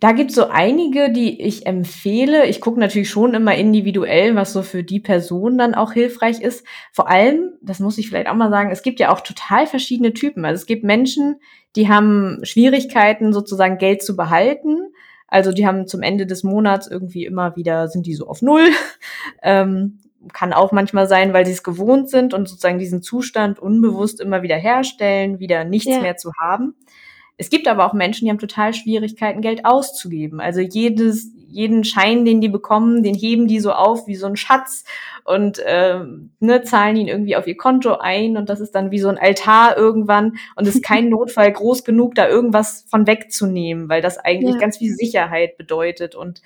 [0.00, 2.46] da gibt es so einige, die ich empfehle.
[2.46, 6.64] Ich gucke natürlich schon immer individuell, was so für die Person dann auch hilfreich ist.
[6.92, 10.12] Vor allem, das muss ich vielleicht auch mal sagen, es gibt ja auch total verschiedene
[10.12, 10.44] Typen.
[10.44, 11.40] Also es gibt Menschen,
[11.74, 14.78] die haben Schwierigkeiten, sozusagen Geld zu behalten.
[15.26, 18.68] Also die haben zum Ende des Monats irgendwie immer wieder, sind die so auf Null.
[19.42, 19.98] ähm,
[20.32, 24.42] kann auch manchmal sein, weil sie es gewohnt sind und sozusagen diesen Zustand unbewusst immer
[24.42, 26.00] wieder herstellen, wieder nichts ja.
[26.00, 26.74] mehr zu haben.
[27.38, 30.40] Es gibt aber auch Menschen, die haben total Schwierigkeiten, Geld auszugeben.
[30.40, 34.36] Also jedes, jeden Schein, den die bekommen, den heben die so auf wie so ein
[34.36, 34.84] Schatz
[35.24, 36.00] und äh,
[36.40, 39.18] ne, zahlen ihn irgendwie auf ihr Konto ein und das ist dann wie so ein
[39.18, 44.54] Altar irgendwann und ist kein Notfall groß genug, da irgendwas von wegzunehmen, weil das eigentlich
[44.54, 44.60] ja.
[44.60, 46.42] ganz viel Sicherheit bedeutet und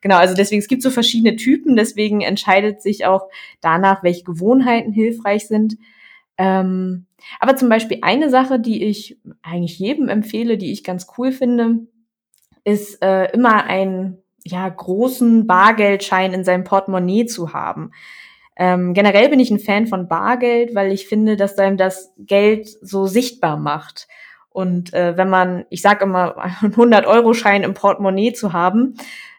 [0.00, 3.28] genau, also deswegen, es gibt so verschiedene Typen, deswegen entscheidet sich auch
[3.60, 5.78] danach, welche Gewohnheiten hilfreich sind.
[6.38, 7.06] Ähm,
[7.40, 11.80] aber zum Beispiel eine Sache, die ich eigentlich jedem empfehle, die ich ganz cool finde,
[12.64, 17.90] ist äh, immer einen ja, großen Bargeldschein in seinem Portemonnaie zu haben.
[18.56, 22.68] Ähm, generell bin ich ein Fan von Bargeld, weil ich finde, dass einem das Geld
[22.80, 24.08] so sichtbar macht.
[24.50, 28.94] Und äh, wenn man, ich sage immer, einen 100-Euro-Schein im Portemonnaie zu haben,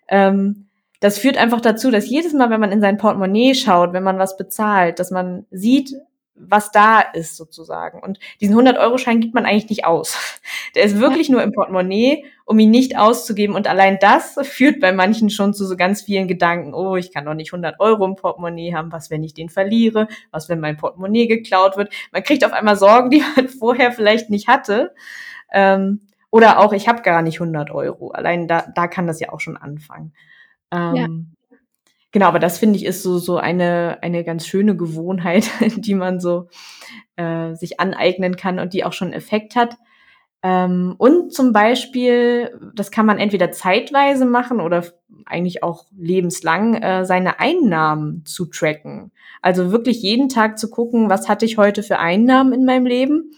[0.07, 0.67] ähm,
[1.01, 4.19] das führt einfach dazu, dass jedes Mal, wenn man in sein Portemonnaie schaut, wenn man
[4.19, 5.93] was bezahlt, dass man sieht,
[6.39, 7.99] was da ist sozusagen.
[7.99, 10.17] Und diesen 100-Euro-Schein gibt man eigentlich nicht aus.
[10.75, 13.55] Der ist wirklich nur im Portemonnaie, um ihn nicht auszugeben.
[13.55, 16.73] Und allein das führt bei manchen schon zu so ganz vielen Gedanken.
[16.73, 18.91] Oh, ich kann doch nicht 100 Euro im Portemonnaie haben.
[18.91, 20.07] Was, wenn ich den verliere?
[20.31, 21.93] Was, wenn mein Portemonnaie geklaut wird?
[22.11, 24.93] Man kriegt auf einmal Sorgen, die man vorher vielleicht nicht hatte.
[25.51, 28.11] Ähm, oder auch, ich habe gar nicht 100 Euro.
[28.11, 30.13] Allein da, da kann das ja auch schon anfangen.
[30.71, 31.35] Ähm.
[32.11, 36.19] Genau, aber das finde ich ist so, so eine, eine ganz schöne Gewohnheit, die man
[36.19, 36.47] so
[37.15, 39.77] äh, sich aneignen kann und die auch schon Effekt hat.
[40.41, 44.85] Ähm, und zum Beispiel, das kann man entweder zeitweise machen oder
[45.25, 49.11] eigentlich auch lebenslang, äh, seine Einnahmen zu tracken.
[49.41, 53.31] Also wirklich jeden Tag zu gucken, was hatte ich heute für Einnahmen in meinem Leben.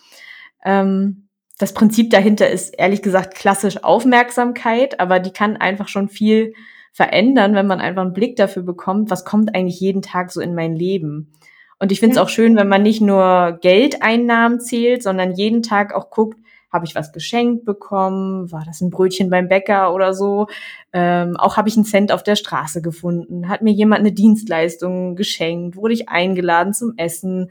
[0.64, 6.54] Ähm, das Prinzip dahinter ist ehrlich gesagt klassisch Aufmerksamkeit, aber die kann einfach schon viel
[6.92, 10.56] verändern, wenn man einfach einen Blick dafür bekommt, was kommt eigentlich jeden Tag so in
[10.56, 11.32] mein Leben.
[11.80, 12.24] Und ich finde es ja.
[12.24, 16.38] auch schön, wenn man nicht nur Geldeinnahmen zählt, sondern jeden Tag auch guckt,
[16.72, 18.52] habe ich was geschenkt bekommen?
[18.52, 20.48] War das ein Brötchen beim Bäcker oder so?
[20.94, 23.50] Ähm, auch habe ich einen Cent auf der Straße gefunden?
[23.50, 25.76] Hat mir jemand eine Dienstleistung geschenkt?
[25.76, 27.50] Wurde ich eingeladen zum Essen?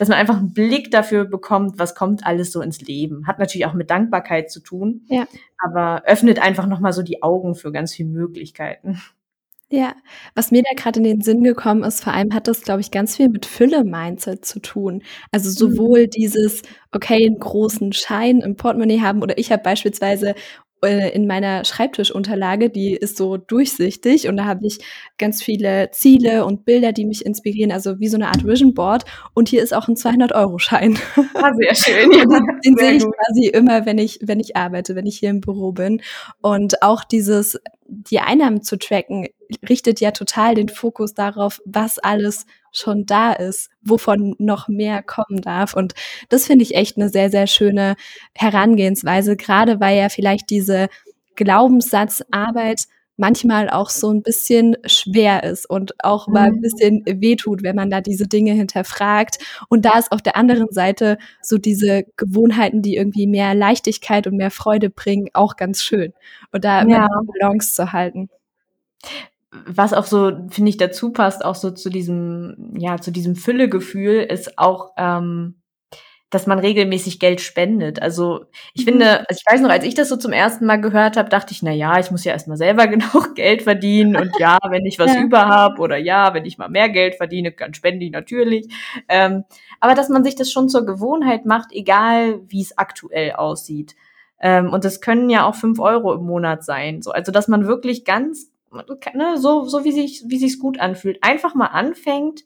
[0.00, 3.26] Dass man einfach einen Blick dafür bekommt, was kommt alles so ins Leben.
[3.26, 5.26] Hat natürlich auch mit Dankbarkeit zu tun, ja.
[5.58, 9.02] aber öffnet einfach nochmal so die Augen für ganz viele Möglichkeiten.
[9.68, 9.94] Ja,
[10.34, 12.90] was mir da gerade in den Sinn gekommen ist, vor allem hat das, glaube ich,
[12.90, 15.02] ganz viel mit Fülle-Mindset zu tun.
[15.32, 16.10] Also sowohl mhm.
[16.10, 20.34] dieses, okay, einen großen Schein im Portemonnaie haben oder ich habe beispielsweise
[20.82, 24.78] in meiner Schreibtischunterlage, die ist so durchsichtig und da habe ich
[25.18, 29.04] ganz viele Ziele und Bilder, die mich inspirieren, also wie so eine Art Vision Board.
[29.34, 30.98] Und hier ist auch ein 200-Euro-Schein.
[31.34, 32.10] Ah, sehr schön.
[32.12, 32.24] Ja.
[32.64, 35.72] Den sehe ich quasi immer, wenn ich, wenn ich arbeite, wenn ich hier im Büro
[35.72, 36.00] bin.
[36.40, 37.60] Und auch dieses,
[37.90, 39.26] die Einnahmen zu tracken,
[39.68, 45.40] richtet ja total den Fokus darauf, was alles schon da ist, wovon noch mehr kommen
[45.40, 45.74] darf.
[45.74, 45.94] Und
[46.28, 47.96] das finde ich echt eine sehr, sehr schöne
[48.34, 50.88] Herangehensweise, gerade weil ja vielleicht diese
[51.34, 52.84] Glaubenssatzarbeit
[53.20, 56.60] manchmal auch so ein bisschen schwer ist und auch mal ein mhm.
[56.62, 59.38] bisschen wehtut, wenn man da diese Dinge hinterfragt.
[59.68, 64.36] Und da ist auf der anderen Seite so diese Gewohnheiten, die irgendwie mehr Leichtigkeit und
[64.36, 66.12] mehr Freude bringen, auch ganz schön.
[66.50, 66.82] Und da ja.
[66.82, 68.28] immer Balance zu halten
[69.66, 74.20] was auch so, finde ich, dazu passt, auch so zu diesem, ja, zu diesem Füllegefühl,
[74.20, 75.59] ist auch, ähm,
[76.30, 78.00] dass man regelmäßig Geld spendet.
[78.00, 78.90] Also ich mhm.
[78.90, 81.52] finde, also ich weiß noch, als ich das so zum ersten Mal gehört habe, dachte
[81.52, 84.98] ich, na ja, ich muss ja erstmal selber genug Geld verdienen und ja, wenn ich
[84.98, 85.20] was ja.
[85.20, 88.72] über habe oder ja, wenn ich mal mehr Geld verdiene, dann spende ich natürlich.
[89.08, 89.44] Ähm,
[89.80, 93.96] aber dass man sich das schon zur Gewohnheit macht, egal wie es aktuell aussieht.
[94.40, 97.02] Ähm, und das können ja auch fünf Euro im Monat sein.
[97.02, 101.18] So, also dass man wirklich ganz ne, so, so wie sich, wie sich's gut anfühlt,
[101.22, 102.42] einfach mal anfängt,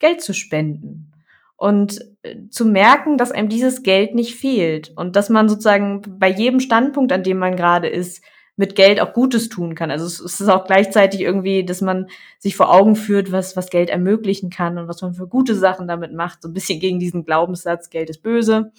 [0.00, 1.13] Geld zu spenden
[1.56, 6.28] und äh, zu merken, dass einem dieses Geld nicht fehlt und dass man sozusagen bei
[6.28, 8.22] jedem Standpunkt, an dem man gerade ist,
[8.56, 9.90] mit Geld auch Gutes tun kann.
[9.90, 12.06] Also es ist auch gleichzeitig irgendwie, dass man
[12.38, 15.88] sich vor Augen führt, was, was Geld ermöglichen kann und was man für gute Sachen
[15.88, 16.42] damit macht.
[16.42, 18.72] So ein bisschen gegen diesen Glaubenssatz, Geld ist böse.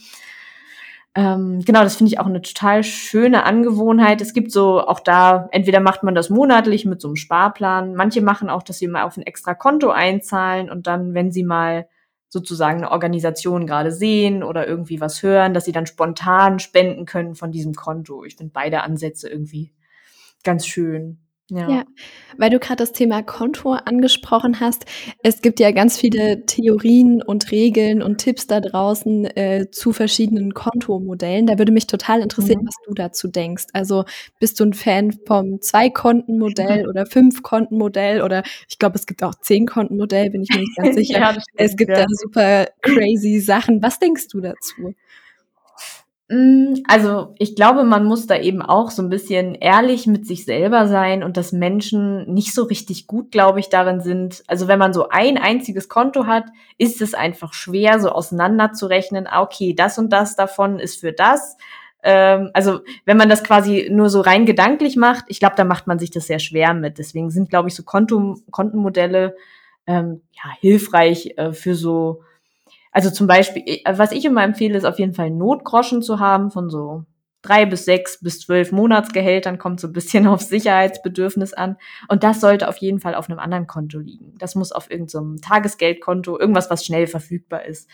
[1.14, 4.22] Ähm, genau, das finde ich auch eine total schöne Angewohnheit.
[4.22, 7.96] Es gibt so auch da, entweder macht man das monatlich mit so einem Sparplan.
[7.96, 11.44] Manche machen auch, dass sie mal auf ein extra Konto einzahlen und dann, wenn sie
[11.44, 11.88] mal
[12.36, 17.34] sozusagen eine Organisation gerade sehen oder irgendwie was hören, dass sie dann spontan spenden können
[17.34, 18.26] von diesem Konto.
[18.26, 19.72] Ich finde beide Ansätze irgendwie
[20.44, 21.25] ganz schön.
[21.52, 21.70] Ja.
[21.70, 21.84] ja,
[22.38, 24.86] weil du gerade das Thema Konto angesprochen hast.
[25.22, 30.56] Es gibt ja ganz viele Theorien und Regeln und Tipps da draußen äh, zu verschiedenen
[30.56, 31.46] Kontomodellen.
[31.46, 32.68] Da würde mich total interessieren, mhm.
[32.68, 33.66] was du dazu denkst.
[33.74, 34.06] Also
[34.40, 40.32] bist du ein Fan vom Zwei-Konten-Modell oder Fünf-Konten-Modell oder ich glaube, es gibt auch Zehn-Konten-Modell,
[40.32, 41.20] bin ich mir nicht ganz sicher.
[41.20, 41.98] ja, stimmt, es gibt ja.
[41.98, 43.84] da super crazy Sachen.
[43.84, 44.96] Was denkst du dazu?
[46.28, 50.46] Mm, also ich glaube, man muss da eben auch so ein bisschen ehrlich mit sich
[50.46, 54.44] selber sein und dass Menschen nicht so richtig gut, glaube ich, darin sind.
[54.48, 56.46] Also wenn man so ein einziges Konto hat,
[56.80, 61.58] ist es einfach schwer, so auseinanderzurechnen, ah, okay, das und das davon ist für das.
[62.02, 65.86] Ähm, also wenn man das quasi nur so rein gedanklich macht, ich glaube, da macht
[65.86, 66.98] man sich das sehr schwer mit.
[66.98, 69.36] Deswegen sind, glaube ich, so Konto Kontenmodelle
[69.88, 72.24] ähm, ja, hilfreich äh, für so
[72.96, 76.50] also zum Beispiel, äh, was ich immer empfehle, ist auf jeden Fall Notgroschen zu haben
[76.50, 77.04] von so
[77.42, 81.76] drei bis sechs bis zwölf Monatsgehältern, kommt so ein bisschen auf Sicherheitsbedürfnis an.
[82.08, 84.36] Und das sollte auf jeden Fall auf einem anderen Konto liegen.
[84.38, 87.90] Das muss auf irgendeinem so Tagesgeldkonto, irgendwas, was schnell verfügbar ist.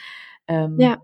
[0.48, 1.00] Ähm, ja.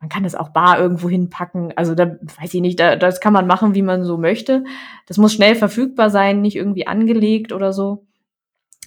[0.00, 1.72] Man kann das auch bar irgendwo hinpacken.
[1.76, 4.64] Also da weiß ich nicht, da, das kann man machen, wie man so möchte.
[5.06, 8.07] Das muss schnell verfügbar sein, nicht irgendwie angelegt oder so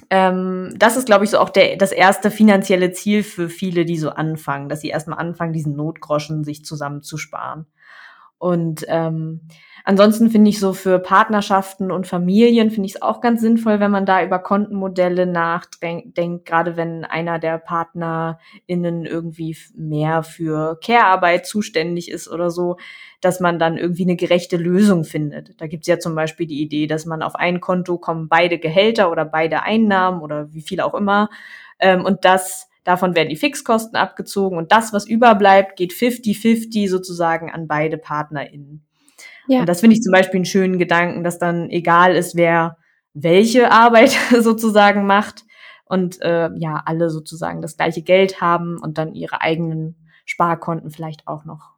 [0.09, 3.97] ähm, das ist, glaube ich, so auch der, das erste finanzielle Ziel für viele, die
[3.97, 7.65] so anfangen, dass sie erstmal anfangen, diesen Notgroschen sich zusammenzusparen.
[8.41, 9.41] Und ähm,
[9.83, 13.89] Ansonsten finde ich so für Partnerschaften und Familien finde ich es auch ganz sinnvoll, wenn
[13.89, 22.11] man da über Kontenmodelle nachdenkt, gerade wenn einer der PartnerInnen irgendwie mehr für Care-Arbeit zuständig
[22.11, 22.77] ist oder so,
[23.21, 25.59] dass man dann irgendwie eine gerechte Lösung findet.
[25.59, 28.59] Da gibt es ja zum Beispiel die Idee, dass man auf ein Konto kommen beide
[28.59, 31.29] Gehälter oder beide Einnahmen oder wie viel auch immer.
[31.79, 37.51] Ähm, und das Davon werden die Fixkosten abgezogen und das, was überbleibt, geht 50-50 sozusagen
[37.51, 38.85] an beide PartnerInnen.
[39.47, 39.59] Ja.
[39.59, 42.77] Und das finde ich zum Beispiel einen schönen Gedanken, dass dann egal ist, wer
[43.13, 45.45] welche Arbeit sozusagen macht
[45.85, 51.27] und äh, ja, alle sozusagen das gleiche Geld haben und dann ihre eigenen Sparkonten vielleicht
[51.27, 51.75] auch noch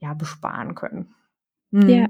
[0.00, 1.14] ja, besparen können.
[1.70, 1.88] Mhm.
[1.88, 2.06] Ja,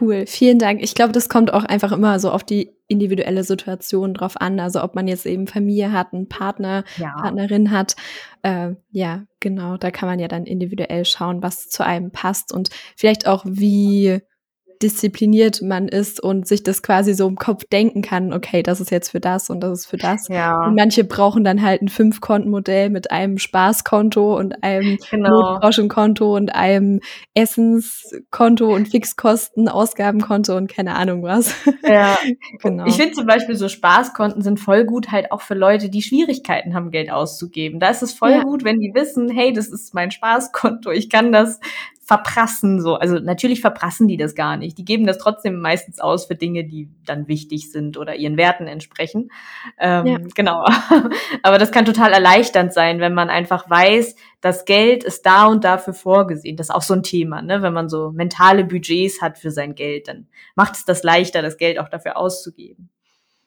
[0.00, 0.26] cool.
[0.26, 0.82] Vielen Dank.
[0.82, 4.60] Ich glaube, das kommt auch einfach immer so auf die individuelle Situation drauf an.
[4.60, 7.14] Also ob man jetzt eben Familie hat, einen Partner, ja.
[7.20, 7.96] Partnerin hat.
[8.42, 9.76] Äh, ja, genau.
[9.76, 14.20] Da kann man ja dann individuell schauen, was zu einem passt und vielleicht auch wie
[14.82, 18.90] diszipliniert man ist und sich das quasi so im Kopf denken kann, okay, das ist
[18.90, 20.28] jetzt für das und das ist für das.
[20.28, 20.66] Ja.
[20.66, 25.52] Und manche brauchen dann halt ein Fünf-Konten-Modell mit einem Spaßkonto und einem genau.
[25.52, 27.00] Notgroschenkonto und einem
[27.34, 31.54] Essenskonto und Fixkosten, Ausgabenkonto und keine Ahnung was.
[31.82, 32.16] Ja,
[32.62, 32.86] genau.
[32.86, 36.74] Ich finde zum Beispiel so Spaßkonten sind voll gut halt auch für Leute, die Schwierigkeiten
[36.74, 37.80] haben, Geld auszugeben.
[37.80, 38.42] Da ist es voll ja.
[38.42, 41.60] gut, wenn die wissen, hey, das ist mein Spaßkonto, ich kann das
[42.06, 42.94] verprassen so.
[42.94, 44.78] Also natürlich verprassen die das gar nicht.
[44.78, 48.68] Die geben das trotzdem meistens aus für Dinge, die dann wichtig sind oder ihren Werten
[48.68, 49.32] entsprechen.
[49.76, 50.18] Ähm, ja.
[50.36, 50.64] Genau.
[51.42, 55.64] Aber das kann total erleichternd sein, wenn man einfach weiß, das Geld ist da und
[55.64, 56.56] dafür vorgesehen.
[56.56, 57.60] Das ist auch so ein Thema, ne?
[57.62, 61.56] Wenn man so mentale Budgets hat für sein Geld, dann macht es das leichter, das
[61.56, 62.88] Geld auch dafür auszugeben.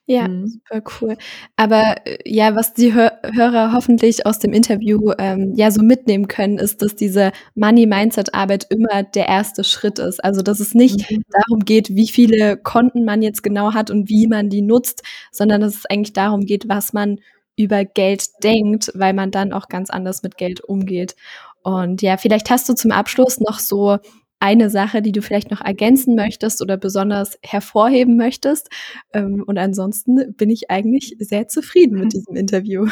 [0.09, 0.47] Ja, mhm.
[0.47, 1.17] super cool.
[1.55, 6.27] Aber äh, ja, was die Hör Hörer hoffentlich aus dem Interview ähm, ja so mitnehmen
[6.27, 10.23] können, ist, dass diese Money-Mindset-Arbeit immer der erste Schritt ist.
[10.23, 11.21] Also, dass es nicht mhm.
[11.29, 15.61] darum geht, wie viele Konten man jetzt genau hat und wie man die nutzt, sondern
[15.61, 17.19] dass es eigentlich darum geht, was man
[17.55, 21.15] über Geld denkt, weil man dann auch ganz anders mit Geld umgeht.
[21.61, 23.99] Und ja, vielleicht hast du zum Abschluss noch so
[24.39, 28.69] eine Sache, die du vielleicht noch ergänzen möchtest oder besonders hervorheben möchtest.
[29.13, 32.87] Ähm, und ansonsten bin ich eigentlich sehr zufrieden mit diesem Interview.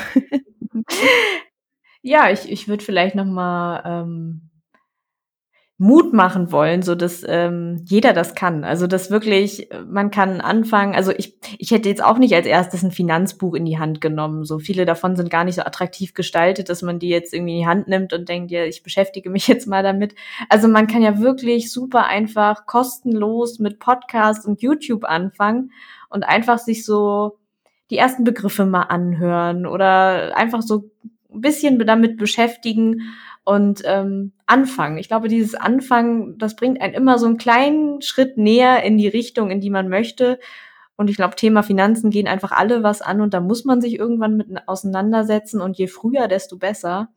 [2.02, 4.47] ja, ich, ich würde vielleicht noch mal ähm,
[5.80, 8.64] Mut machen wollen, so dass ähm, jeder das kann.
[8.64, 10.96] Also dass wirklich, man kann anfangen.
[10.96, 14.44] Also ich, ich hätte jetzt auch nicht als erstes ein Finanzbuch in die Hand genommen.
[14.44, 17.60] So viele davon sind gar nicht so attraktiv gestaltet, dass man die jetzt irgendwie in
[17.60, 20.16] die Hand nimmt und denkt, ja, ich beschäftige mich jetzt mal damit.
[20.50, 25.72] Also man kann ja wirklich super einfach kostenlos mit Podcasts und YouTube anfangen
[26.10, 27.38] und einfach sich so
[27.92, 30.90] die ersten Begriffe mal anhören oder einfach so
[31.38, 34.98] ein bisschen damit beschäftigen und ähm, anfangen.
[34.98, 39.08] Ich glaube, dieses Anfangen, das bringt einen immer so einen kleinen Schritt näher in die
[39.08, 40.40] Richtung, in die man möchte.
[40.98, 43.98] Und ich glaube, Thema Finanzen gehen einfach alle was an und da muss man sich
[44.00, 47.10] irgendwann mit auseinandersetzen und je früher, desto besser.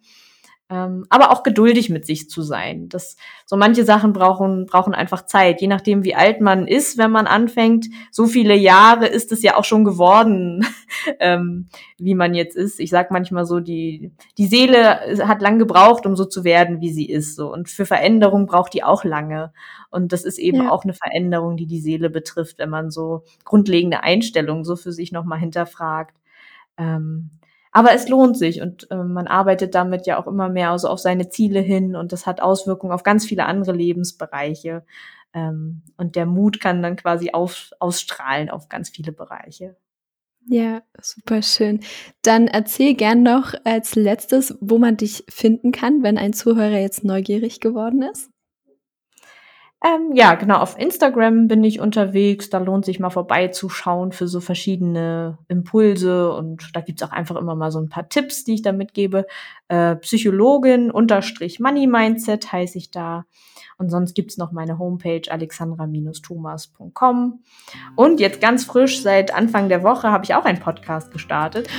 [0.73, 2.89] Ähm, aber auch geduldig mit sich zu sein.
[2.89, 5.61] Das, so manche Sachen brauchen, brauchen einfach Zeit.
[5.61, 9.57] Je nachdem, wie alt man ist, wenn man anfängt, so viele Jahre ist es ja
[9.57, 10.65] auch schon geworden,
[11.19, 11.69] ähm,
[11.99, 12.79] wie man jetzt ist.
[12.79, 16.93] Ich sag manchmal so, die, die Seele hat lang gebraucht, um so zu werden, wie
[16.93, 17.35] sie ist.
[17.35, 17.53] So.
[17.53, 19.53] Und für Veränderung braucht die auch lange.
[19.91, 20.71] Und das ist eben ja.
[20.71, 25.11] auch eine Veränderung, die die Seele betrifft, wenn man so grundlegende Einstellungen so für sich
[25.11, 26.15] nochmal hinterfragt.
[26.79, 27.31] Ähm,
[27.73, 30.99] aber es lohnt sich und äh, man arbeitet damit ja auch immer mehr also auf
[30.99, 34.85] seine Ziele hin und das hat Auswirkungen auf ganz viele andere Lebensbereiche.
[35.33, 39.77] Ähm, und der Mut kann dann quasi auf, ausstrahlen auf ganz viele Bereiche.
[40.47, 41.81] Ja, super schön.
[42.23, 47.05] Dann erzähl gern noch als letztes, wo man dich finden kann, wenn ein Zuhörer jetzt
[47.05, 48.31] neugierig geworden ist.
[49.83, 52.51] Ähm, ja, genau, auf Instagram bin ich unterwegs.
[52.51, 56.35] Da lohnt sich mal vorbeizuschauen für so verschiedene Impulse.
[56.35, 59.27] Und da gibt's auch einfach immer mal so ein paar Tipps, die ich da mitgebe.
[59.69, 63.25] Äh, Psychologin unterstrich Money Mindset heiße ich da.
[63.79, 67.43] Und sonst gibt's noch meine Homepage alexandra-thomas.com.
[67.97, 71.71] Und jetzt ganz frisch, seit Anfang der Woche, habe ich auch einen Podcast gestartet.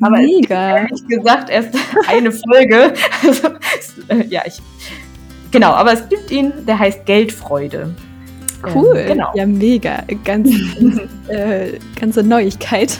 [0.00, 0.78] Aber Mega.
[0.78, 1.76] ehrlich gesagt erst
[2.08, 2.94] eine Folge.
[3.22, 3.48] Also,
[4.08, 4.62] äh, ja, ich
[5.50, 7.94] Genau, aber es gibt ihn, der heißt Geldfreude.
[8.74, 9.32] Cool, ähm, genau.
[9.34, 10.50] ja mega, ganz,
[11.28, 12.98] äh, ganze Neuigkeit.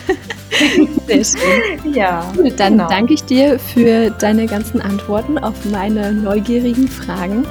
[1.07, 1.93] Sehr schön.
[1.93, 2.89] Ja, Gut, dann genau.
[2.89, 7.45] danke ich dir für deine ganzen Antworten auf meine neugierigen Fragen.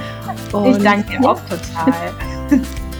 [0.51, 1.93] Und ich danke dir auch total.